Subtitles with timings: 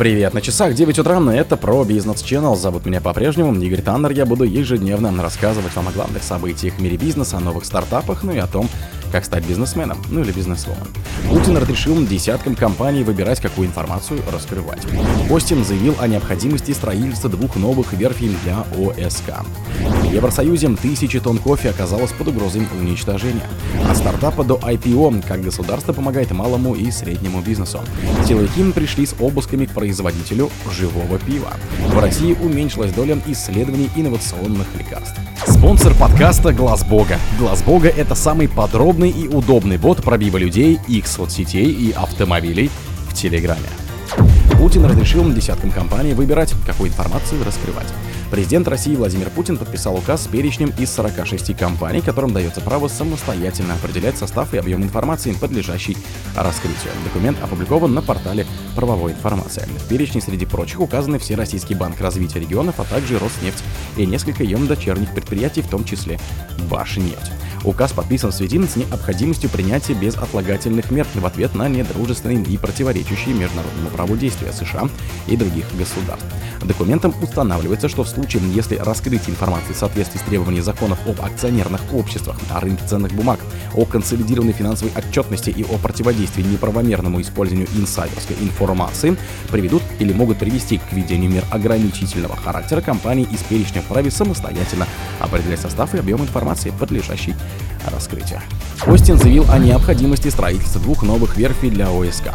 [0.00, 2.56] Привет, на часах 9 утра, это про бизнес Channel.
[2.56, 4.12] Зовут меня по-прежнему Игорь Таннер.
[4.12, 8.32] Я буду ежедневно рассказывать вам о главных событиях в мире бизнеса, о новых стартапах, ну
[8.32, 8.66] и о том,
[9.10, 10.86] как стать бизнесменом, ну или бизнесвумен.
[11.28, 14.82] Путин разрешил десяткам компаний выбирать, какую информацию раскрывать.
[15.28, 19.44] Костин заявил о необходимости строительства двух новых верфей для ОСК.
[19.80, 23.48] В Евросоюзе тысячи тонн кофе оказалось под угрозой уничтожения.
[23.88, 27.80] От стартапа до IPO, как государство помогает малому и среднему бизнесу.
[28.26, 31.52] Силовики пришли с обысками к производителю живого пива.
[31.88, 35.18] В России уменьшилась доля исследований инновационных лекарств.
[35.46, 37.18] Спонсор подкаста Глаз Бога.
[37.38, 42.70] Глаз Бога это самый подробный и удобный бот пробива людей, их соцсетей и автомобилей
[43.08, 43.68] в Телеграме.
[44.58, 47.86] Путин разрешил десяткам компаний выбирать, какую информацию раскрывать.
[48.30, 53.74] Президент России Владимир Путин подписал указ с перечнем из 46 компаний, которым дается право самостоятельно
[53.74, 55.96] определять состав и объем информации, подлежащей
[56.36, 56.92] раскрытию.
[57.04, 58.46] Документ опубликован на портале
[58.76, 59.66] правовой информации.
[59.78, 63.64] В перечне среди прочих указаны Всероссийский банк развития регионов, а также Роснефть
[63.96, 66.20] и несколько ее дочерних предприятий, в том числе
[66.70, 67.32] Башнефть.
[67.62, 73.34] Указ подписан в связи с необходимостью принятия безотлагательных мер в ответ на недружественные и противоречащие
[73.34, 74.88] международному праву действия США
[75.26, 76.26] и других государств.
[76.62, 81.80] Документом устанавливается, что в случае, если раскрытие информации в соответствии с требованиями законов об акционерных
[81.92, 83.40] обществах, о рынке ценных бумаг,
[83.74, 89.16] о консолидированной финансовой отчетности и о противодействии неправомерному использованию инсайдерской информации
[89.50, 94.86] приведут или могут привести к введению мер ограничительного характера компании из перечня вправе самостоятельно
[95.18, 97.34] определять состав и объем информации, подлежащей
[97.86, 98.40] раскрытию.
[98.86, 102.34] Остин заявил о необходимости строительства двух новых верфей для ОСК.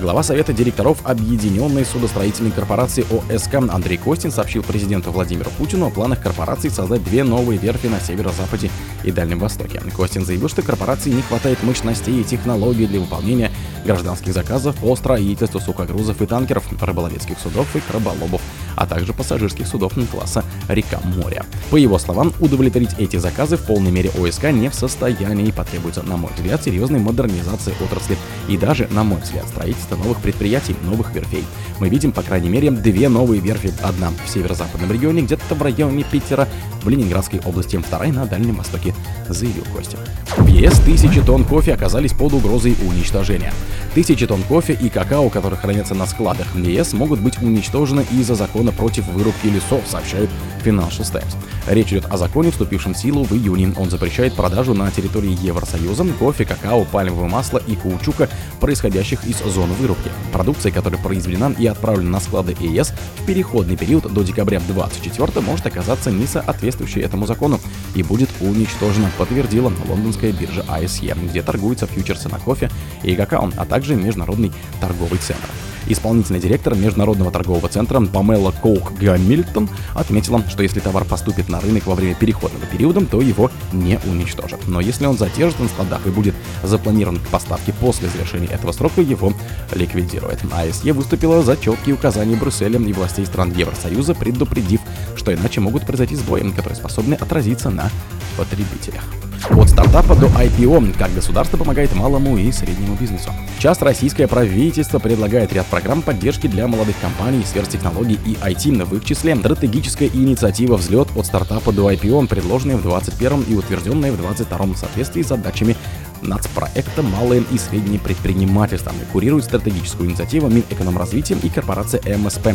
[0.00, 6.22] Глава Совета директоров Объединенной судостроительной корпорации ОСК Андрей Костин сообщил президенту Владимиру Путину о планах
[6.22, 8.70] корпорации создать две новые верфи на северо-западе
[9.04, 9.82] и Дальнем Востоке.
[9.94, 13.50] Костин заявил, что корпорации не хватает мощностей и технологий для выполнения
[13.84, 18.40] гражданских заказов по строительству сухогрузов и танкеров, рыболовецких судов и краболобов,
[18.80, 21.42] а также пассажирских судов класса «Река-море».
[21.70, 26.02] По его словам, удовлетворить эти заказы в полной мере ОСК не в состоянии и потребуется,
[26.02, 28.16] на мой взгляд, серьезной модернизации отрасли
[28.48, 31.44] и даже, на мой взгляд, строительства новых предприятий, новых верфей.
[31.78, 33.72] Мы видим, по крайней мере, две новые верфи.
[33.82, 36.48] Одна в северо-западном регионе, где-то в районе Питера,
[36.82, 38.94] в Ленинградской области, вторая на Дальнем Востоке,
[39.28, 39.98] заявил Костя.
[40.38, 43.52] В ЕС тысячи тонн кофе оказались под угрозой уничтожения.
[43.94, 48.34] Тысячи тонн кофе и какао, которые хранятся на складах в ЕС, могут быть уничтожены из-за
[48.34, 50.30] закона против вырубки лесов, сообщают
[50.64, 51.36] Financial Times.
[51.66, 53.72] Речь идет о законе, вступившем в силу в июне.
[53.76, 58.28] Он запрещает продажу на территории Евросоюза кофе, какао, пальмового масла и каучука,
[58.60, 60.10] происходящих из зоны вырубки.
[60.32, 65.66] Продукция, которая произведена и отправлена на склады ЕС в переходный период до декабря 2024 может
[65.66, 67.60] оказаться не соответствующей этому закону
[67.94, 72.70] и будет уничтожена, подтвердила лондонская биржа ISE, где торгуются фьючерсы на кофе
[73.02, 75.48] и какао, а также международный торговый центр.
[75.86, 81.86] Исполнительный директор Международного торгового центра Памела Коук Гамильтон отметила, что если товар поступит на рынок
[81.86, 84.66] во время переходного периода, то его не уничтожат.
[84.66, 89.00] Но если он задержится на складах и будет запланирован к поставке после завершения этого срока,
[89.00, 89.32] его
[89.72, 90.40] ликвидирует.
[90.52, 94.80] АСЕ выступила за четкие указания Брюсселя и властей стран Евросоюза, предупредив,
[95.16, 97.90] что иначе могут произойти сбои, которые способны отразиться на
[98.36, 99.04] потребителях.
[99.48, 103.30] От стартапа до IPO, как государство помогает малому и среднему бизнесу.
[103.56, 108.96] Сейчас российское правительство предлагает ряд программ поддержки для молодых компаний, сфер технологий и IT, в
[108.96, 114.16] их числе стратегическая инициатива «Взлет от стартапа до IPO», предложенная в 2021 и утвержденная в
[114.16, 115.76] 2022 в соответствии с задачами
[116.22, 118.92] нацпроекта «Малое и среднее предпринимательство».
[119.12, 122.48] Курирует стратегическую инициативу Минэкономразвития и корпорация МСП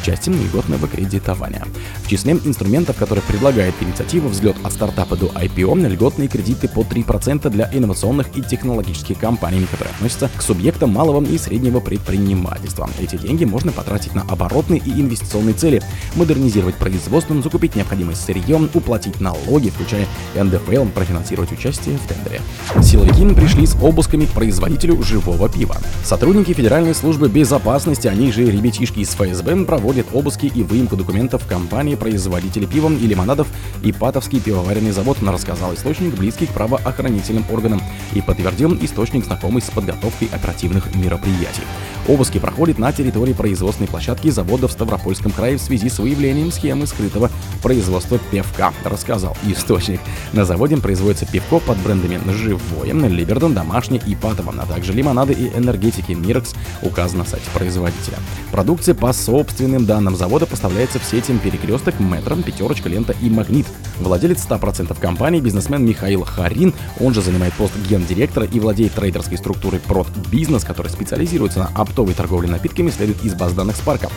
[0.00, 1.64] в части льготного кредитования.
[2.04, 7.48] В числе инструментов, которые предлагает инициатива «Взлет от стартапа до IPO» льготные кредиты по 3%
[7.50, 12.88] для инновационных и технологических компаний, которые относятся к субъектам малого и среднего предпринимательства.
[13.00, 15.82] Эти деньги можно потратить на оборотные и инвестиционные цели,
[16.14, 22.40] модернизировать производство, закупить необходимое сырье, уплатить налоги, включая НДФЛ, профинансировать участие в тендере.
[22.82, 25.76] Силовики Силовики пришли с обысками к производителю живого пива.
[26.04, 31.94] Сотрудники Федеральной службы безопасности, они же ребятишки из ФСБ, проводят обыски и выемку документов компании
[31.94, 33.48] производителя пива и лимонадов
[33.82, 37.80] и Патовский пивоваренный завод, рассказал источник, близкий к правоохранительным органам,
[38.12, 41.62] и подтвердил источник, знакомый с подготовкой оперативных мероприятий.
[42.08, 46.86] Обыски проходят на территории производственной площадки завода в Ставропольском крае в связи с выявлением схемы
[46.86, 47.30] скрытого
[47.62, 50.00] производства пивка, рассказал источник.
[50.32, 55.48] На заводе производится пивко под брендами «Живое», Либерден, Домашний и Патова, а также лимонады и
[55.48, 58.18] энергетики Мирекс указано на сайте производителя.
[58.50, 63.66] Продукция по собственным данным завода поставляется в сети Перекресток, Метро, Пятерочка, Лента и Магнит.
[63.98, 69.80] Владелец 100% компании, бизнесмен Михаил Харин, он же занимает пост гендиректора и владеет трейдерской структурой
[69.80, 74.08] Прод Бизнес, который специализируется на оптовой торговле напитками, следует из баз данных Спарка.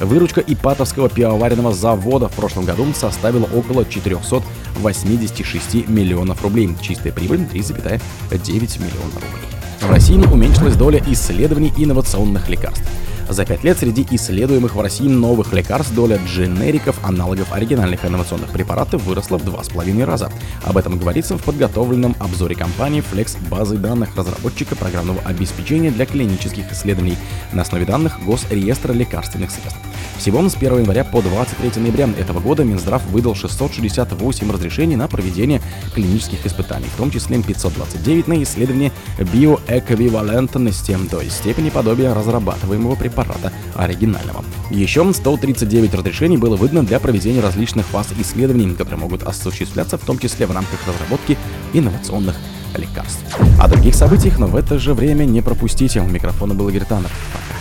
[0.00, 6.70] Выручка Ипатовского пивоваренного завода в прошлом году составила около 486 миллионов рублей.
[6.80, 8.00] Чистая прибыль 3,9
[8.30, 9.48] миллиона рублей.
[9.80, 12.84] В России уменьшилась доля исследований инновационных лекарств.
[13.28, 19.04] За пять лет среди исследуемых в России новых лекарств доля дженериков, аналогов оригинальных инновационных препаратов
[19.04, 20.32] выросла в два с половиной раза.
[20.64, 26.72] Об этом говорится в подготовленном обзоре компании Flex базы данных разработчика программного обеспечения для клинических
[26.72, 27.18] исследований
[27.52, 29.78] на основе данных Госреестра лекарственных средств.
[30.18, 35.62] Всего с 1 января по 23 ноября этого года Минздрав выдал 668 разрешений на проведение
[35.94, 38.90] клинических испытаний, в том числе 529 на исследование
[39.32, 44.44] биоэквивалентности, то есть степени подобия разрабатываемого препарата оригинального.
[44.70, 50.18] Еще 139 разрешений было выдано для проведения различных фаз исследований, которые могут осуществляться в том
[50.18, 51.38] числе в рамках разработки
[51.72, 52.34] инновационных
[52.76, 53.22] лекарств.
[53.60, 56.00] О других событиях, но в это же время не пропустите.
[56.00, 57.10] У микрофона был Игорь Таннер.
[57.32, 57.57] Пока.